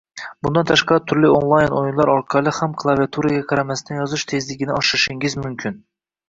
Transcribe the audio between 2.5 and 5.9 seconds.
ham klaviaturaga qaramasdan yozish tezligingizni oshirishingiz mumkin